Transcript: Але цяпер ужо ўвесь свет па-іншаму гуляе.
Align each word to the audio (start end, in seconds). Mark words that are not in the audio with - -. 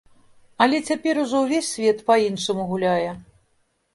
Але 0.65 0.77
цяпер 0.91 1.19
ужо 1.23 1.41
ўвесь 1.43 1.69
свет 1.75 2.01
па-іншаму 2.09 2.65
гуляе. 2.71 3.11